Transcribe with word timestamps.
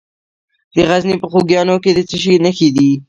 د 0.75 0.77
غزني 0.89 1.15
په 1.19 1.27
خوږیاڼو 1.31 1.75
کې 1.83 1.91
د 1.93 1.99
څه 2.09 2.17
شي 2.23 2.35
نښې 2.43 2.69
دي؟ 2.75 2.89